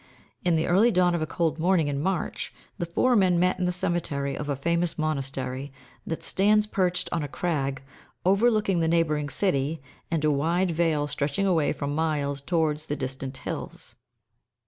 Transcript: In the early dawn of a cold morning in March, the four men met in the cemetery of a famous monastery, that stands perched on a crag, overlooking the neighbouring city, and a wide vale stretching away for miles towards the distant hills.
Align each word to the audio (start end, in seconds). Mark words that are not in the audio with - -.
In 0.43 0.55
the 0.55 0.65
early 0.65 0.89
dawn 0.89 1.13
of 1.13 1.21
a 1.21 1.27
cold 1.27 1.59
morning 1.59 1.87
in 1.87 2.01
March, 2.01 2.51
the 2.79 2.87
four 2.87 3.15
men 3.15 3.37
met 3.37 3.59
in 3.59 3.65
the 3.65 3.71
cemetery 3.71 4.35
of 4.35 4.49
a 4.49 4.55
famous 4.55 4.97
monastery, 4.97 5.71
that 6.07 6.23
stands 6.23 6.65
perched 6.65 7.07
on 7.11 7.21
a 7.21 7.27
crag, 7.27 7.83
overlooking 8.25 8.79
the 8.79 8.87
neighbouring 8.87 9.29
city, 9.29 9.79
and 10.09 10.25
a 10.25 10.31
wide 10.31 10.71
vale 10.71 11.05
stretching 11.05 11.45
away 11.45 11.71
for 11.71 11.85
miles 11.85 12.41
towards 12.41 12.87
the 12.87 12.95
distant 12.95 13.37
hills. 13.45 13.93